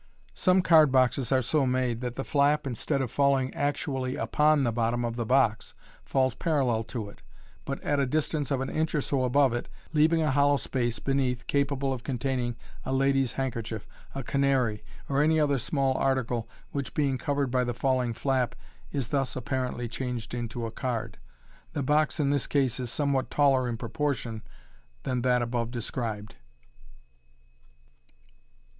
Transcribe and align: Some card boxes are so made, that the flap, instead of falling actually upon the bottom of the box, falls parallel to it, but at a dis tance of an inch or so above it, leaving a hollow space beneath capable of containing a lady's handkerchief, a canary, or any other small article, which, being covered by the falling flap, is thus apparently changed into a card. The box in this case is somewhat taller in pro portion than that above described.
Some 0.33 0.63
card 0.63 0.91
boxes 0.91 1.31
are 1.31 1.43
so 1.43 1.67
made, 1.67 2.01
that 2.01 2.15
the 2.15 2.23
flap, 2.23 2.65
instead 2.65 3.03
of 3.03 3.11
falling 3.11 3.53
actually 3.53 4.15
upon 4.15 4.63
the 4.63 4.71
bottom 4.71 5.05
of 5.05 5.15
the 5.15 5.27
box, 5.27 5.75
falls 6.03 6.33
parallel 6.33 6.83
to 6.85 7.07
it, 7.07 7.21
but 7.65 7.79
at 7.83 7.99
a 7.99 8.07
dis 8.07 8.27
tance 8.29 8.49
of 8.49 8.61
an 8.61 8.69
inch 8.71 8.95
or 8.95 9.01
so 9.01 9.23
above 9.25 9.53
it, 9.53 9.69
leaving 9.93 10.23
a 10.23 10.31
hollow 10.31 10.57
space 10.57 10.97
beneath 10.97 11.45
capable 11.45 11.93
of 11.93 12.03
containing 12.03 12.55
a 12.83 12.91
lady's 12.91 13.33
handkerchief, 13.33 13.85
a 14.15 14.23
canary, 14.23 14.83
or 15.07 15.21
any 15.21 15.39
other 15.39 15.59
small 15.59 15.93
article, 15.97 16.49
which, 16.71 16.95
being 16.95 17.19
covered 17.19 17.51
by 17.51 17.63
the 17.63 17.75
falling 17.75 18.11
flap, 18.11 18.55
is 18.91 19.09
thus 19.09 19.35
apparently 19.35 19.87
changed 19.87 20.33
into 20.33 20.65
a 20.65 20.71
card. 20.71 21.19
The 21.73 21.83
box 21.83 22.19
in 22.19 22.31
this 22.31 22.47
case 22.47 22.79
is 22.79 22.91
somewhat 22.91 23.29
taller 23.29 23.69
in 23.69 23.77
pro 23.77 23.89
portion 23.89 24.41
than 25.03 25.21
that 25.21 25.43
above 25.43 25.69
described. 25.69 26.37